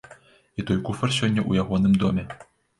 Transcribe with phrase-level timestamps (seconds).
[0.61, 2.29] І той куфар сёння ў ягоным доме.